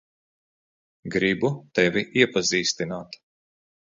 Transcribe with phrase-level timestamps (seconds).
[1.15, 3.19] Gribu tevi iepazīstināt.